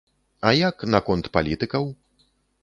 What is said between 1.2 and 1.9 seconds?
палітыкаў?